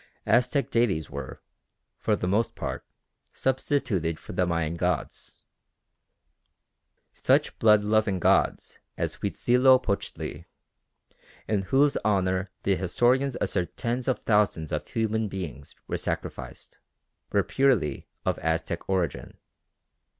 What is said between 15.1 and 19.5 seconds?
beings were sacrificed, were purely of Aztec origin.